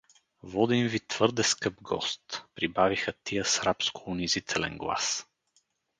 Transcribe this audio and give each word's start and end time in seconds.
—Водим 0.51 0.87
ви 0.87 0.99
твърде 0.99 1.43
скъп 1.43 1.73
гост— 1.81 2.41
прибавиха 2.55 3.13
тия 3.23 3.45
с 3.45 3.59
рабско-унизителен 3.63 4.77
глас. 4.77 5.25